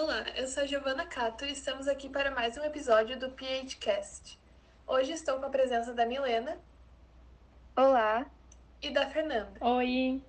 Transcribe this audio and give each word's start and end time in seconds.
Olá, 0.00 0.24
eu 0.36 0.46
sou 0.46 0.62
a 0.62 0.66
Giovana 0.66 1.04
Cato 1.04 1.44
e 1.44 1.50
estamos 1.50 1.88
aqui 1.88 2.08
para 2.08 2.30
mais 2.30 2.56
um 2.56 2.62
episódio 2.62 3.18
do 3.18 3.30
PHcast. 3.30 4.38
Hoje 4.86 5.10
estou 5.10 5.40
com 5.40 5.46
a 5.46 5.50
presença 5.50 5.92
da 5.92 6.06
Milena. 6.06 6.56
Olá. 7.74 8.24
E 8.80 8.90
da 8.90 9.10
Fernanda. 9.10 9.58
Oi. 9.60 10.22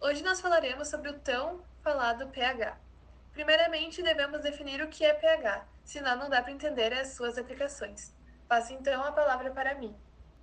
Hoje 0.00 0.24
nós 0.24 0.40
falaremos 0.40 0.88
sobre 0.88 1.08
o 1.08 1.20
tão 1.20 1.60
falado 1.84 2.26
pH. 2.30 2.76
Primeiramente, 3.32 4.02
devemos 4.02 4.40
definir 4.40 4.82
o 4.82 4.88
que 4.88 5.04
é 5.04 5.14
pH, 5.14 5.64
senão 5.84 6.16
não 6.16 6.28
dá 6.28 6.42
para 6.42 6.50
entender 6.50 6.92
as 6.92 7.10
suas 7.10 7.38
aplicações. 7.38 8.12
Passo 8.48 8.72
então 8.72 9.04
a 9.04 9.12
palavra 9.12 9.52
para 9.52 9.76
mim. 9.76 9.94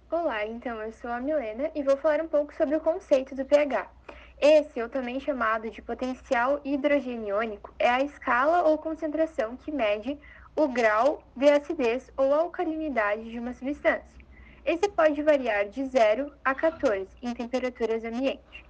Olá, 0.09 0.45
então 0.45 0.81
eu 0.81 0.93
sou 0.93 1.11
a 1.11 1.19
Milena 1.19 1.69
e 1.75 1.83
vou 1.83 1.97
falar 1.97 2.21
um 2.21 2.29
pouco 2.29 2.55
sobre 2.55 2.77
o 2.77 2.79
conceito 2.79 3.35
do 3.35 3.43
pH. 3.43 3.91
Esse, 4.39 4.81
ou 4.81 4.89
também 4.89 5.19
chamado 5.19 5.69
de 5.69 5.81
potencial 5.81 6.59
hidrogeniônico, 6.63 7.73
é 7.79 7.89
a 7.89 8.03
escala 8.03 8.63
ou 8.63 8.77
concentração 8.77 9.55
que 9.55 9.71
mede 9.71 10.17
o 10.55 10.67
grau 10.67 11.23
de 11.35 11.49
acidez 11.49 12.11
ou 12.17 12.33
alcalinidade 12.33 13.29
de 13.29 13.39
uma 13.39 13.53
substância. 13.53 14.25
Esse 14.65 14.89
pode 14.89 15.21
variar 15.21 15.65
de 15.65 15.85
0 15.85 16.31
a 16.43 16.55
14 16.55 17.07
em 17.21 17.33
temperaturas 17.33 18.03
ambiente. 18.03 18.65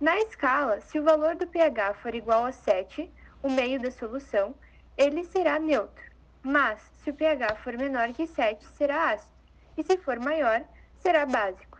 Na 0.00 0.16
escala, 0.20 0.80
se 0.80 0.98
o 0.98 1.02
valor 1.02 1.34
do 1.34 1.46
pH 1.46 1.94
for 1.94 2.14
igual 2.14 2.44
a 2.44 2.52
7, 2.52 3.10
o 3.42 3.50
meio 3.50 3.80
da 3.80 3.90
solução, 3.90 4.54
ele 4.96 5.24
será 5.24 5.58
neutro. 5.58 6.04
Mas, 6.42 6.80
se 7.02 7.10
o 7.10 7.14
pH 7.14 7.56
for 7.56 7.76
menor 7.76 8.12
que 8.12 8.26
7, 8.26 8.64
será 8.76 9.10
ácido. 9.10 9.32
E 9.76 9.82
se 9.82 9.96
for 9.98 10.20
maior, 10.20 10.62
será 11.00 11.26
básico. 11.26 11.78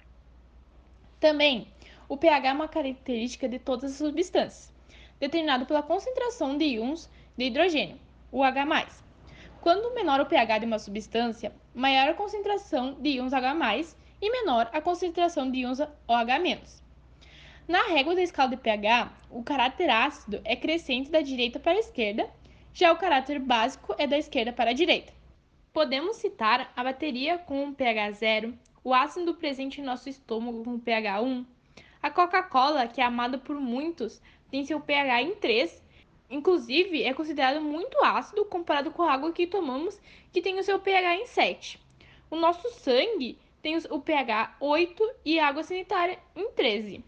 Também, 1.21 1.73
o 2.09 2.17
pH 2.17 2.49
é 2.49 2.53
uma 2.53 2.69
característica 2.69 3.49
de 3.49 3.59
todas 3.59 3.93
as 3.93 3.99
substâncias, 3.99 4.73
determinado 5.21 5.67
pela 5.67 5.83
concentração 5.83 6.57
de 6.57 6.65
íons 6.65 7.11
de 7.37 7.45
hidrogênio, 7.45 7.99
o 8.33 8.43
H+. 8.43 8.65
Quando 9.61 9.95
menor 9.95 10.21
o 10.21 10.27
pH 10.27 10.59
de 10.59 10.67
uma 10.67 10.79
substância, 10.79 11.53
maior 11.75 12.09
a 12.09 12.15
concentração 12.15 12.95
de 12.95 13.11
íons 13.11 13.33
H+, 13.33 13.97
e 14.21 14.31
menor 14.31 14.71
a 14.73 14.81
concentração 14.81 15.51
de 15.51 15.59
íons 15.59 15.81
OH-. 15.81 16.83
Na 17.69 17.83
régua 17.83 18.15
da 18.15 18.23
escala 18.23 18.51
de 18.51 18.57
pH, 18.57 19.13
o 19.31 19.43
caráter 19.43 19.91
ácido 19.91 20.41
é 20.45 20.57
crescente 20.57 21.11
da 21.11 21.21
direita 21.21 21.61
para 21.61 21.73
a 21.73 21.81
esquerda, 21.81 22.29
já 22.73 22.91
o 22.91 22.97
caráter 22.97 23.39
básico 23.39 23.95
é 23.99 24.07
da 24.07 24.17
esquerda 24.17 24.53
para 24.53 24.71
a 24.71 24.75
direita. 24.75 25.13
Podemos 25.73 26.17
citar 26.17 26.73
a 26.75 26.83
bateria 26.83 27.37
com 27.37 27.75
pH 27.75 28.13
0, 28.13 28.59
o 28.83 28.95
ácido 28.95 29.35
presente 29.35 29.81
em 29.81 29.85
nosso 29.85 30.09
estômago 30.09 30.65
com 30.65 30.79
pH 30.79 31.21
1, 31.21 31.45
a 32.03 32.11
Coca-Cola, 32.11 32.87
que 32.87 33.01
é 33.01 33.05
amada 33.05 33.39
por 33.39 33.57
muitos, 33.57 34.21
tem 34.51 34.65
seu 34.65 34.81
pH 34.81 35.23
em 35.23 35.35
3. 35.35 35.83
Inclusive, 36.31 37.03
é 37.03 37.15
considerado 37.15 37.61
muito 37.61 38.03
ácido 38.05 38.45
comparado 38.45 38.91
com 38.91 39.03
a 39.03 39.13
água 39.13 39.33
que 39.33 39.47
tomamos, 39.47 40.01
que 40.33 40.43
tem 40.43 40.59
o 40.59 40.63
seu 40.63 40.79
pH 40.79 41.17
em 41.17 41.27
7. 41.27 41.81
O 42.31 42.37
nosso 42.37 42.69
sangue 42.81 43.39
tem 43.63 43.77
o 43.91 44.01
pH 44.01 44.57
8 44.61 45.11
e 45.25 45.41
a 45.41 45.49
água 45.49 45.63
sanitária 45.63 46.19
em 46.37 46.51
13. 46.53 47.05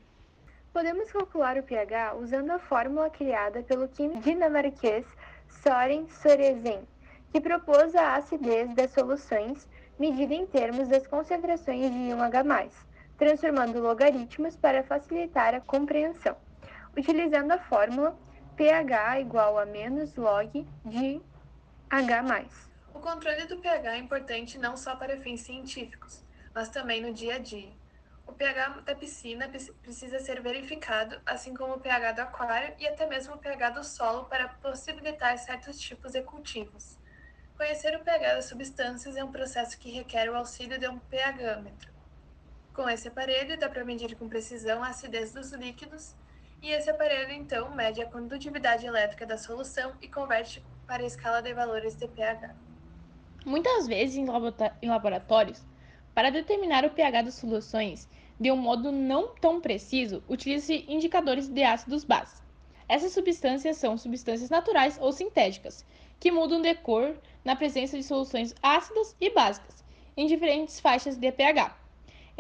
Podemos 0.73 1.11
calcular 1.13 1.59
o 1.59 1.63
pH 1.63 2.15
usando 2.15 2.51
a 2.51 2.59
fórmula 2.59 3.11
criada 3.11 3.63
pelo 3.63 3.89
químico 3.89 4.21
dinamarquês 4.21 5.05
Soren 5.49 6.09
Soresen, 6.09 6.87
que 7.33 7.41
propôs 7.41 7.95
a 7.95 8.15
acidez 8.15 8.73
das 8.75 8.93
soluções 8.93 9.69
medida 9.99 10.33
em 10.33 10.47
termos 10.47 10.89
das 10.89 11.07
concentrações 11.07 11.91
de 11.93 11.99
íon 11.99 12.23
H+, 12.23 12.45
transformando 13.21 13.79
logaritmos 13.81 14.57
para 14.57 14.83
facilitar 14.83 15.55
a 15.55 15.61
compreensão, 15.61 16.35
utilizando 16.97 17.53
a 17.53 17.59
fórmula 17.59 18.19
pH 18.57 19.21
igual 19.21 19.59
a 19.59 19.67
menos 19.67 20.17
log 20.17 20.67
de 20.87 21.21
H+. 21.91 22.47
O 22.95 22.99
controle 22.99 23.45
do 23.45 23.59
pH 23.59 23.95
é 23.95 23.99
importante 23.99 24.59
não 24.59 24.75
só 24.75 24.97
para 24.97 25.19
fins 25.19 25.43
científicos, 25.43 26.25
mas 26.55 26.71
também 26.71 27.03
no 27.03 27.13
dia 27.13 27.35
a 27.35 27.39
dia. 27.39 27.71
O 28.27 28.33
pH 28.33 28.81
da 28.87 28.95
piscina 28.95 29.51
precisa 29.83 30.19
ser 30.19 30.41
verificado, 30.41 31.21
assim 31.27 31.53
como 31.53 31.75
o 31.75 31.81
pH 31.81 32.13
do 32.13 32.23
aquário 32.23 32.75
e 32.79 32.89
até 32.89 33.07
mesmo 33.07 33.35
o 33.35 33.39
pH 33.39 33.69
do 33.69 33.85
solo 33.85 34.25
para 34.31 34.49
possibilitar 34.49 35.37
certos 35.37 35.79
tipos 35.79 36.13
de 36.13 36.23
cultivos. 36.23 36.99
Conhecer 37.55 37.95
o 37.95 38.03
pH 38.03 38.37
das 38.37 38.47
substâncias 38.47 39.15
é 39.15 39.23
um 39.23 39.31
processo 39.31 39.79
que 39.79 39.91
requer 39.91 40.31
o 40.31 40.37
auxílio 40.37 40.79
de 40.79 40.89
um 40.89 40.99
pHmetro. 40.99 42.00
Com 42.75 42.89
esse 42.89 43.09
aparelho, 43.09 43.59
dá 43.59 43.69
para 43.69 43.85
medir 43.85 44.15
com 44.17 44.29
precisão 44.29 44.83
a 44.83 44.89
acidez 44.89 45.33
dos 45.33 45.53
líquidos, 45.53 46.15
e 46.63 46.71
esse 46.71 46.89
aparelho, 46.89 47.33
então, 47.33 47.75
mede 47.75 48.01
a 48.01 48.07
condutividade 48.07 48.87
elétrica 48.87 49.27
da 49.27 49.37
solução 49.37 49.95
e 50.01 50.09
converte 50.09 50.63
para 50.87 51.03
a 51.03 51.07
escala 51.07 51.41
de 51.41 51.53
valores 51.53 51.97
de 51.97 52.07
pH. 52.07 52.55
Muitas 53.45 53.87
vezes, 53.87 54.17
em 54.17 54.89
laboratórios, 54.89 55.65
para 56.15 56.31
determinar 56.31 56.85
o 56.85 56.91
pH 56.91 57.23
das 57.23 57.35
soluções 57.35 58.09
de 58.39 58.51
um 58.51 58.57
modo 58.57 58.91
não 58.91 59.35
tão 59.35 59.61
preciso, 59.61 60.23
utiliza-se 60.29 60.87
indicadores 60.89 61.49
de 61.49 61.63
ácidos 61.63 62.05
base. 62.05 62.41
Essas 62.89 63.13
substâncias 63.13 63.77
são 63.77 63.99
substâncias 63.99 64.49
naturais 64.49 64.99
ou 65.01 65.13
sintéticas, 65.13 65.85
que 66.19 66.31
mudam 66.31 66.63
de 66.63 66.75
cor 66.75 67.17
na 67.45 67.55
presença 67.55 67.97
de 67.97 68.03
soluções 68.03 68.55
ácidas 68.63 69.15
e 69.21 69.31
básicas, 69.31 69.85
em 70.17 70.27
diferentes 70.27 70.81
faixas 70.81 71.17
de 71.17 71.31
pH. 71.31 71.80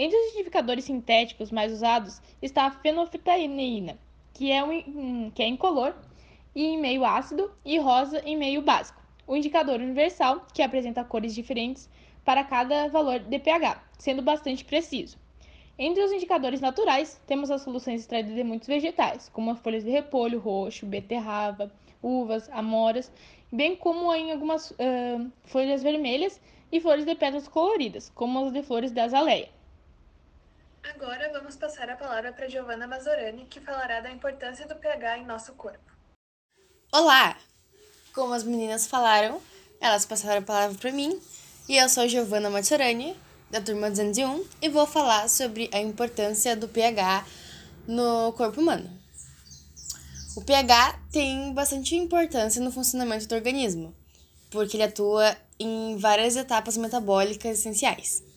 Entre 0.02 0.18
os 0.18 0.28
identificadores 0.28 0.86
sintéticos 0.86 1.50
mais 1.50 1.70
usados 1.70 2.22
está 2.40 2.64
a 2.64 2.70
fenolftaleína, 2.70 3.98
que 4.32 4.50
é, 4.50 4.64
um, 4.64 5.30
que 5.30 5.42
é 5.42 5.46
incolor 5.46 5.94
e 6.54 6.64
em 6.64 6.80
meio 6.80 7.04
ácido, 7.04 7.52
e 7.62 7.78
rosa 7.78 8.18
em 8.24 8.34
meio 8.34 8.62
básico. 8.62 8.98
O 9.26 9.36
indicador 9.36 9.78
universal, 9.78 10.46
que 10.54 10.62
apresenta 10.62 11.04
cores 11.04 11.34
diferentes 11.34 11.86
para 12.24 12.42
cada 12.42 12.88
valor 12.88 13.18
de 13.18 13.38
pH, 13.38 13.78
sendo 13.98 14.22
bastante 14.22 14.64
preciso. 14.64 15.18
Entre 15.78 16.02
os 16.02 16.12
indicadores 16.12 16.62
naturais, 16.62 17.20
temos 17.26 17.50
as 17.50 17.60
soluções 17.60 18.00
extraídas 18.00 18.34
de 18.34 18.42
muitos 18.42 18.68
vegetais, 18.68 19.28
como 19.28 19.50
as 19.50 19.60
folhas 19.60 19.84
de 19.84 19.90
repolho, 19.90 20.40
roxo, 20.40 20.86
beterraba, 20.86 21.70
uvas, 22.02 22.48
amoras, 22.52 23.12
bem 23.52 23.76
como 23.76 24.14
em 24.14 24.32
algumas 24.32 24.70
uh, 24.70 25.30
folhas 25.44 25.82
vermelhas 25.82 26.40
e 26.72 26.80
flores 26.80 27.04
de 27.04 27.14
pétalas 27.14 27.46
coloridas, 27.46 28.10
como 28.14 28.46
as 28.46 28.50
de 28.50 28.62
flores 28.62 28.92
da 28.92 29.04
azaleia. 29.04 29.59
Agora 30.82 31.30
vamos 31.30 31.56
passar 31.56 31.90
a 31.90 31.96
palavra 31.96 32.32
para 32.32 32.48
Giovanna 32.48 32.86
Mazorani, 32.86 33.44
que 33.44 33.60
falará 33.60 34.00
da 34.00 34.10
importância 34.10 34.66
do 34.66 34.74
pH 34.74 35.18
em 35.18 35.26
nosso 35.26 35.52
corpo. 35.52 35.92
Olá! 36.90 37.36
Como 38.14 38.32
as 38.32 38.42
meninas 38.42 38.86
falaram, 38.86 39.42
elas 39.78 40.06
passaram 40.06 40.38
a 40.38 40.42
palavra 40.44 40.76
para 40.78 40.90
mim, 40.90 41.20
e 41.68 41.76
eu 41.76 41.86
sou 41.88 42.08
Giovanna 42.08 42.48
Mazorani, 42.48 43.14
da 43.50 43.60
turma 43.60 43.90
201, 43.90 44.42
e 44.62 44.68
vou 44.70 44.86
falar 44.86 45.28
sobre 45.28 45.68
a 45.70 45.80
importância 45.80 46.56
do 46.56 46.66
pH 46.66 47.26
no 47.86 48.32
corpo 48.32 48.60
humano. 48.60 48.90
O 50.34 50.42
pH 50.42 50.98
tem 51.12 51.52
bastante 51.52 51.94
importância 51.94 52.62
no 52.62 52.72
funcionamento 52.72 53.26
do 53.26 53.34
organismo, 53.34 53.94
porque 54.50 54.78
ele 54.78 54.84
atua 54.84 55.36
em 55.58 55.98
várias 55.98 56.36
etapas 56.36 56.78
metabólicas 56.78 57.58
essenciais. 57.58 58.29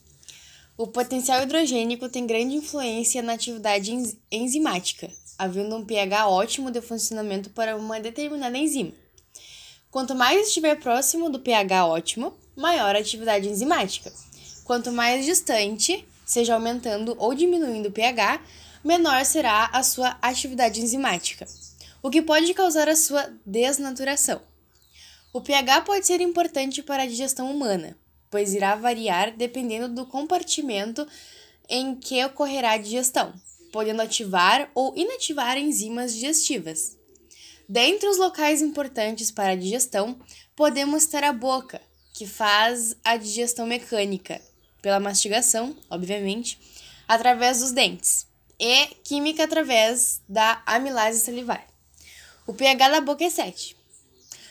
O 0.76 0.88
potencial 0.88 1.44
hidrogênico 1.44 2.10
tem 2.10 2.26
grande 2.26 2.56
influência 2.56 3.22
na 3.22 3.34
atividade 3.34 3.92
enzimática, 4.32 5.08
havendo 5.38 5.76
um 5.76 5.86
pH 5.86 6.28
ótimo 6.28 6.72
de 6.72 6.82
funcionamento 6.82 7.52
para 7.52 7.78
uma 7.78 8.00
determinada 8.00 8.58
enzima. 8.58 8.92
Quanto 9.92 10.16
mais 10.16 10.48
estiver 10.48 10.76
próximo 10.80 11.30
do 11.30 11.40
pH 11.40 11.86
ótimo, 11.86 12.36
maior 12.56 12.96
a 12.96 13.00
atividade 13.00 13.48
enzimática. 13.48 14.12
Quanto 14.64 14.92
mais 14.92 15.26
distante, 15.26 16.08
seja 16.26 16.56
aumentando 16.56 17.16
ou 17.20 17.36
diminuindo 17.36 17.90
o 17.90 17.92
pH, 17.92 18.42
menor 18.84 19.24
será 19.26 19.70
a 19.72 19.84
sua 19.84 20.18
atividade 20.24 20.82
enzimática, 20.82 21.46
o 22.02 22.10
que 22.10 22.24
pode 22.24 22.52
causar 22.56 22.90
a 22.90 22.96
sua 22.96 23.32
desnaturação. 23.46 24.42
O 25.32 25.40
pH 25.40 25.82
pode 25.82 26.08
ser 26.08 26.20
importante 26.20 26.82
para 26.82 27.04
a 27.04 27.08
digestão 27.08 27.52
humana, 27.52 27.96
pois 28.34 28.56
irá 28.56 28.74
variar 28.74 29.38
dependendo 29.38 29.88
do 29.88 30.08
compartimento 30.08 31.08
em 31.70 31.96
que 31.96 32.26
ocorrerá 32.26 32.72
a 32.72 32.78
digestão, 32.78 33.32
podendo 33.72 34.02
ativar 34.02 34.72
ou 34.74 34.92
inativar 34.98 35.56
enzimas 35.56 36.16
digestivas. 36.16 36.98
Dentre 37.70 38.10
os 38.10 38.18
locais 38.18 38.60
importantes 38.60 39.30
para 39.30 39.52
a 39.52 39.56
digestão, 39.56 40.20
podemos 40.56 41.06
ter 41.06 41.24
a 41.24 41.32
boca, 41.32 41.80
que 42.12 42.26
faz 42.26 42.96
a 43.04 43.18
digestão 43.18 43.68
mecânica, 43.68 44.42
pela 44.82 45.00
mastigação, 45.00 45.78
obviamente, 45.88 46.60
através 47.08 47.60
dos 47.60 47.72
dentes, 47.72 48.26
e 48.60 48.88
química 49.04 49.44
através 49.44 50.22
da 50.28 50.64
amilase 50.66 51.20
salivar. 51.20 51.68
O 52.48 52.54
pH 52.56 52.90
da 52.90 53.00
boca 53.00 53.24
é 53.24 53.30
7. 53.30 53.78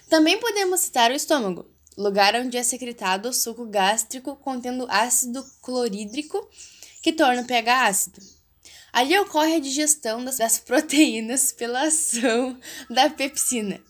Também 0.08 0.38
podemos 0.38 0.78
citar 0.78 1.10
o 1.10 1.14
estômago, 1.14 1.71
lugar 1.96 2.34
onde 2.34 2.56
é 2.56 2.62
secretado 2.62 3.28
o 3.28 3.32
suco 3.32 3.66
gástrico 3.66 4.36
contendo 4.36 4.86
ácido 4.88 5.44
clorídrico, 5.60 6.48
que 7.02 7.12
torna 7.12 7.42
o 7.42 7.46
pH 7.46 7.86
ácido. 7.86 8.20
Ali 8.92 9.18
ocorre 9.18 9.54
a 9.54 9.60
digestão 9.60 10.22
das, 10.24 10.58
proteínas 10.58 11.50
pela 11.52 11.82
ação 11.82 12.58
da 12.90 13.08
pepsina. 13.08 13.80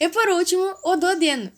E 0.00 0.08
por 0.08 0.28
último, 0.28 0.74
o 0.82 0.96
duodeno, 0.96 1.52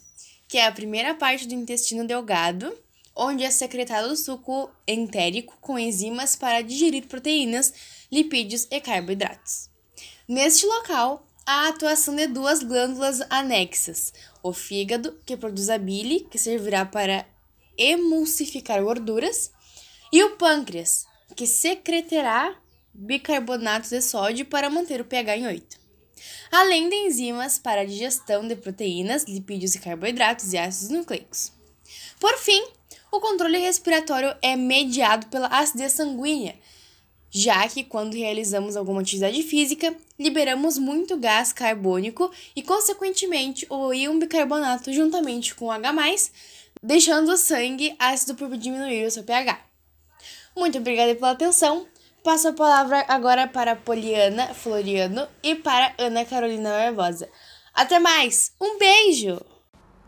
que 0.48 0.58
é 0.58 0.66
a 0.66 0.72
primeira 0.72 1.14
parte 1.14 1.46
do 1.46 1.54
intestino 1.54 2.06
delgado, 2.06 2.76
onde 3.14 3.44
é 3.44 3.50
secretado 3.50 4.08
o 4.08 4.16
suco 4.16 4.70
entérico 4.86 5.56
com 5.60 5.78
enzimas 5.78 6.34
para 6.34 6.62
digerir 6.62 7.06
proteínas, 7.06 7.72
lipídios 8.10 8.66
e 8.70 8.80
carboidratos. 8.80 9.70
Neste 10.26 10.66
local, 10.66 11.23
a 11.46 11.68
atuação 11.68 12.16
de 12.16 12.26
duas 12.26 12.62
glândulas 12.62 13.20
anexas, 13.28 14.12
o 14.42 14.52
fígado, 14.52 15.18
que 15.26 15.36
produz 15.36 15.68
a 15.68 15.76
bile, 15.76 16.26
que 16.30 16.38
servirá 16.38 16.86
para 16.86 17.26
emulsificar 17.76 18.82
gorduras, 18.82 19.52
e 20.12 20.22
o 20.22 20.36
pâncreas, 20.36 21.06
que 21.36 21.46
secretará 21.46 22.56
bicarbonato 22.94 23.88
de 23.88 24.00
sódio 24.00 24.46
para 24.46 24.70
manter 24.70 25.00
o 25.00 25.04
pH 25.04 25.36
em 25.36 25.46
8. 25.46 25.84
Além 26.50 26.88
de 26.88 26.94
enzimas 26.94 27.58
para 27.58 27.82
a 27.82 27.84
digestão 27.84 28.46
de 28.46 28.54
proteínas, 28.54 29.24
lipídios 29.24 29.74
e 29.74 29.80
carboidratos 29.80 30.52
e 30.52 30.58
ácidos 30.58 30.96
nucleicos. 30.96 31.52
Por 32.20 32.38
fim, 32.38 32.64
o 33.10 33.20
controle 33.20 33.58
respiratório 33.58 34.34
é 34.40 34.56
mediado 34.56 35.26
pela 35.26 35.48
acidez 35.48 35.92
sanguínea, 35.92 36.56
já 37.34 37.66
que 37.66 37.82
quando 37.82 38.14
realizamos 38.14 38.76
alguma 38.76 39.00
atividade 39.00 39.42
física, 39.42 39.92
liberamos 40.16 40.78
muito 40.78 41.16
gás 41.16 41.52
carbônico 41.52 42.30
e, 42.54 42.62
consequentemente, 42.62 43.66
o 43.68 43.92
íon 43.92 44.20
bicarbonato 44.20 44.92
juntamente 44.92 45.52
com 45.56 45.64
o 45.64 45.70
H+, 45.72 46.30
deixando 46.80 47.32
o 47.32 47.36
sangue 47.36 47.96
ácido 47.98 48.36
por 48.36 48.56
diminuir 48.56 49.04
o 49.04 49.10
seu 49.10 49.24
pH. 49.24 49.58
Muito 50.56 50.78
obrigada 50.78 51.12
pela 51.16 51.32
atenção. 51.32 51.88
Passo 52.22 52.48
a 52.48 52.52
palavra 52.52 53.04
agora 53.08 53.48
para 53.48 53.74
Poliana 53.74 54.54
Floriano 54.54 55.26
e 55.42 55.56
para 55.56 55.92
Ana 55.98 56.24
Carolina 56.24 56.70
Barbosa. 56.70 57.28
Até 57.74 57.98
mais! 57.98 58.52
Um 58.60 58.78
beijo! 58.78 59.40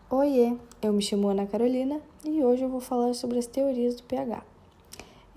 Oiê, 0.09 0.55
eu 0.81 0.93
me 0.93 1.01
chamo 1.01 1.27
Ana 1.27 1.45
Carolina 1.45 1.99
e 2.23 2.41
hoje 2.41 2.63
eu 2.63 2.69
vou 2.69 2.79
falar 2.79 3.13
sobre 3.13 3.37
as 3.37 3.47
teorias 3.47 3.95
do 3.97 4.03
pH. 4.03 4.56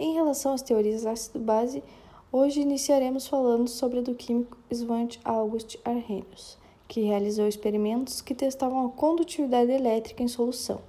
Em 0.02 0.14
relação 0.14 0.54
às 0.54 0.62
teorias 0.62 1.04
ácido-base, 1.04 1.84
hoje 2.32 2.62
iniciaremos 2.62 3.26
falando 3.26 3.68
sobre 3.68 3.98
a 3.98 4.02
do 4.02 4.14
químico 4.14 4.56
Svante 4.72 5.20
August 5.22 5.76
Arrhenius, 5.84 6.56
que 6.88 7.02
realizou 7.02 7.46
experimentos 7.46 8.22
que 8.22 8.34
testavam 8.34 8.86
a 8.86 8.88
condutividade 8.88 9.70
elétrica 9.70 10.22
em 10.22 10.26
solução 10.26 10.80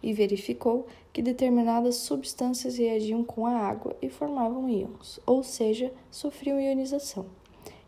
e 0.00 0.12
verificou 0.12 0.86
que 1.12 1.20
determinadas 1.20 1.96
substâncias 1.96 2.76
reagiam 2.76 3.24
com 3.24 3.44
a 3.44 3.56
água 3.56 3.96
e 4.00 4.08
formavam 4.08 4.68
íons, 4.68 5.18
ou 5.26 5.42
seja, 5.42 5.92
sofriam 6.08 6.60
ionização, 6.60 7.26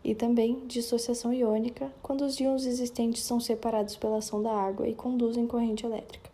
e 0.03 0.13
também 0.13 0.67
dissociação 0.67 1.33
iônica 1.33 1.93
quando 2.01 2.25
os 2.25 2.37
íons 2.41 2.65
existentes 2.65 3.23
são 3.23 3.39
separados 3.39 3.95
pela 3.95 4.17
ação 4.17 4.43
da 4.43 4.51
água 4.51 4.85
e 4.85 4.93
conduzem 4.93 5.47
corrente 5.47 5.85
elétrica. 5.85 6.32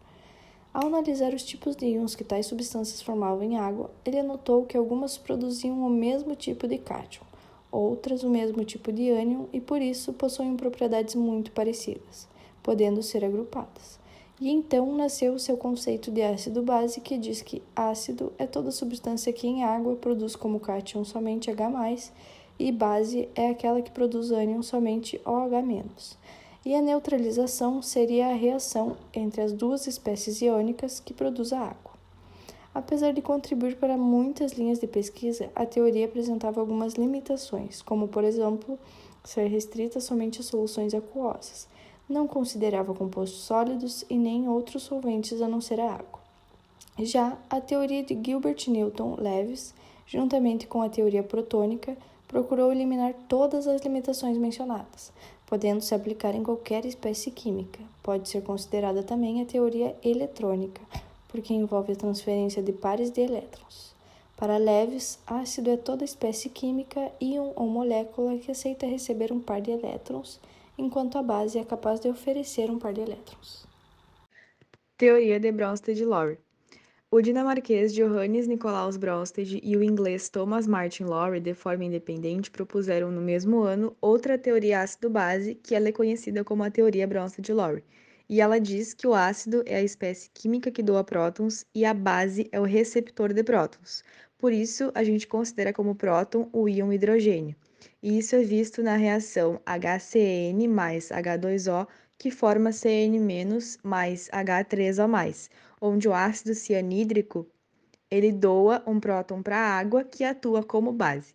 Ao 0.71 0.85
analisar 0.85 1.33
os 1.33 1.43
tipos 1.43 1.75
de 1.75 1.87
íons 1.87 2.13
que 2.13 2.23
tais 2.23 2.45
substâncias 2.45 3.01
formavam 3.01 3.41
em 3.41 3.57
água, 3.57 3.89
ele 4.05 4.21
notou 4.21 4.65
que 4.65 4.77
algumas 4.77 5.17
produziam 5.17 5.79
o 5.81 5.89
mesmo 5.89 6.35
tipo 6.35 6.67
de 6.67 6.77
cátion, 6.77 7.23
outras 7.71 8.23
o 8.23 8.29
mesmo 8.29 8.63
tipo 8.63 8.91
de 8.91 9.09
ânion 9.09 9.45
e 9.51 9.59
por 9.59 9.81
isso 9.81 10.13
possuem 10.13 10.55
propriedades 10.55 11.15
muito 11.15 11.51
parecidas, 11.51 12.27
podendo 12.61 13.01
ser 13.01 13.25
agrupadas. 13.25 13.99
E 14.39 14.49
então 14.49 14.95
nasceu 14.95 15.33
o 15.33 15.39
seu 15.39 15.57
conceito 15.57 16.11
de 16.11 16.21
ácido-base, 16.21 17.01
que 17.01 17.17
diz 17.17 17.41
que 17.41 17.63
ácido 17.75 18.31
é 18.37 18.45
toda 18.45 18.69
substância 18.69 19.33
que 19.33 19.47
em 19.47 19.63
água 19.63 19.95
produz 19.95 20.35
como 20.35 20.59
cátion 20.59 21.03
somente 21.03 21.49
H+, 21.49 22.11
e 22.59 22.71
base 22.71 23.27
é 23.33 23.49
aquela 23.49 23.81
que 23.81 23.89
produz 23.89 24.31
ânion 24.31 24.61
somente 24.61 25.19
OH-. 25.25 26.15
E 26.65 26.75
a 26.75 26.81
neutralização 26.81 27.81
seria 27.81 28.27
a 28.27 28.33
reação 28.33 28.97
entre 29.13 29.41
as 29.41 29.53
duas 29.53 29.87
espécies 29.87 30.41
iônicas 30.41 30.99
que 30.99 31.13
produz 31.13 31.53
a 31.53 31.59
água. 31.59 31.93
Apesar 32.73 33.13
de 33.13 33.21
contribuir 33.21 33.77
para 33.77 33.97
muitas 33.97 34.53
linhas 34.53 34.79
de 34.79 34.87
pesquisa, 34.87 35.49
a 35.55 35.65
teoria 35.65 36.05
apresentava 36.05 36.59
algumas 36.59 36.93
limitações, 36.93 37.81
como, 37.81 38.07
por 38.07 38.23
exemplo, 38.23 38.77
ser 39.23 39.47
restrita 39.47 39.99
somente 39.99 40.41
a 40.41 40.43
soluções 40.43 40.93
aquosas 40.93 41.67
não 42.09 42.27
considerava 42.27 42.93
compostos 42.93 43.41
sólidos 43.41 44.03
e 44.09 44.17
nem 44.17 44.49
outros 44.49 44.83
solventes 44.83 45.41
a 45.41 45.47
não 45.47 45.61
ser 45.61 45.79
a 45.79 45.93
água. 45.93 46.19
Já 46.97 47.37
a 47.49 47.61
teoria 47.61 48.03
de 48.03 48.19
Gilbert 48.21 48.67
Newton 48.67 49.15
Lewis, 49.19 49.75
juntamente 50.07 50.65
com 50.65 50.81
a 50.81 50.89
teoria 50.89 51.21
protônica, 51.21 51.95
procurou 52.29 52.71
eliminar 52.71 53.13
todas 53.27 53.67
as 53.67 53.81
limitações 53.81 54.37
mencionadas, 54.37 55.11
podendo 55.47 55.81
se 55.81 55.95
aplicar 55.95 56.35
em 56.35 56.43
qualquer 56.43 56.85
espécie 56.85 57.31
química. 57.31 57.79
Pode 58.03 58.29
ser 58.29 58.43
considerada 58.43 59.01
também 59.01 59.41
a 59.41 59.45
teoria 59.45 59.95
eletrônica, 60.03 60.79
porque 61.27 61.53
envolve 61.53 61.93
a 61.93 61.95
transferência 61.95 62.61
de 62.61 62.71
pares 62.71 63.09
de 63.09 63.21
elétrons. 63.21 63.95
Para 64.37 64.57
Lewis, 64.57 65.19
ácido 65.27 65.71
é 65.71 65.75
toda 65.75 66.05
espécie 66.05 66.49
química, 66.49 67.11
íon 67.19 67.51
ou 67.55 67.67
molécula 67.67 68.37
que 68.37 68.51
aceita 68.51 68.85
receber 68.85 69.33
um 69.33 69.39
par 69.41 69.59
de 69.59 69.71
elétrons 69.71 70.39
enquanto 70.77 71.17
a 71.17 71.23
base 71.23 71.57
é 71.57 71.65
capaz 71.65 71.99
de 71.99 72.07
oferecer 72.07 72.69
um 72.69 72.79
par 72.79 72.93
de 72.93 73.01
elétrons. 73.01 73.67
Teoria 74.97 75.39
de 75.39 75.51
Bronsted-Lowry 75.51 76.37
o 77.11 77.21
dinamarquês 77.21 77.91
Johannes 77.91 78.47
Nicolaus 78.47 78.95
Bronsted 78.95 79.59
e 79.63 79.75
o 79.75 79.83
inglês 79.83 80.29
Thomas 80.29 80.67
Martin 80.67 81.05
Lowry, 81.05 81.39
de 81.39 81.55
forma 81.55 81.83
independente, 81.83 82.51
propuseram 82.51 83.11
no 83.11 83.19
mesmo 83.19 83.61
ano 83.61 83.97
outra 83.99 84.37
teoria 84.37 84.81
ácido-base, 84.81 85.55
que 85.55 85.73
ela 85.73 85.89
é 85.89 85.91
conhecida 85.91 86.43
como 86.43 86.63
a 86.63 86.69
teoria 86.69 87.07
Bronsted-Lowry. 87.07 87.83
E 88.29 88.39
ela 88.39 88.59
diz 88.59 88.93
que 88.93 89.07
o 89.07 89.15
ácido 89.15 89.63
é 89.65 89.77
a 89.77 89.83
espécie 89.83 90.29
química 90.31 90.69
que 90.69 90.83
doa 90.83 91.03
prótons 91.03 91.65
e 91.73 91.83
a 91.83 91.95
base 91.95 92.47
é 92.51 92.59
o 92.59 92.63
receptor 92.63 93.33
de 93.33 93.43
prótons. 93.43 94.03
Por 94.37 94.53
isso, 94.53 94.91
a 94.93 95.03
gente 95.03 95.25
considera 95.25 95.73
como 95.73 95.95
próton 95.95 96.47
o 96.53 96.69
íon 96.69 96.93
hidrogênio 96.93 97.55
e 98.01 98.17
isso 98.17 98.35
é 98.35 98.41
visto 98.41 98.81
na 98.81 98.95
reação 98.95 99.61
HCN 99.65 100.67
mais 100.67 101.09
H2O, 101.09 101.87
que 102.19 102.29
forma 102.29 102.71
CN- 102.71 103.19
mais 103.81 104.29
H3O+, 104.31 105.49
onde 105.81 106.07
o 106.09 106.13
ácido 106.13 106.53
cianídrico 106.53 107.47
ele 108.11 108.31
doa 108.31 108.83
um 108.85 108.99
próton 108.99 109.41
para 109.41 109.57
a 109.57 109.79
água 109.79 110.03
que 110.03 110.23
atua 110.25 110.61
como 110.61 110.91
base. 110.91 111.33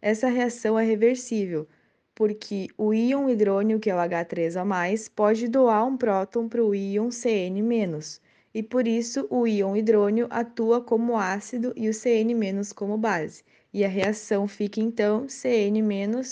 Essa 0.00 0.28
reação 0.28 0.78
é 0.78 0.84
reversível, 0.84 1.68
porque 2.14 2.68
o 2.78 2.94
íon 2.94 3.28
hidrônio, 3.28 3.78
que 3.78 3.90
é 3.90 3.94
o 3.94 3.98
H3O+, 3.98 5.10
pode 5.14 5.46
doar 5.46 5.86
um 5.86 5.96
próton 5.96 6.48
para 6.48 6.64
o 6.64 6.74
íon 6.74 7.10
CN-, 7.10 7.60
e 8.54 8.62
por 8.62 8.88
isso 8.88 9.26
o 9.28 9.46
íon 9.46 9.76
hidrônio 9.76 10.26
atua 10.30 10.80
como 10.80 11.18
ácido 11.18 11.74
e 11.76 11.88
o 11.88 11.94
CN- 11.94 12.34
como 12.74 12.96
base 12.96 13.44
e 13.74 13.84
a 13.84 13.88
reação 13.88 14.46
fica 14.46 14.80
então 14.80 15.28
CN- 15.28 15.82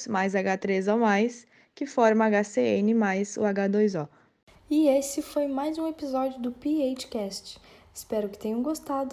mais 0.09 0.35
H3O+, 0.35 1.45
que 1.75 1.87
forma 1.87 2.29
HCN 2.31 2.95
mais 2.95 3.37
o 3.37 3.41
H2O. 3.41 4.09
E 4.71 4.89
esse 4.89 5.21
foi 5.21 5.47
mais 5.47 5.79
um 5.79 5.87
episódio 5.87 6.41
do 6.41 6.53
PHcast. 6.53 7.61
Espero 7.95 8.29
que 8.29 8.39
tenham 8.39 8.63
gostado 8.63 9.11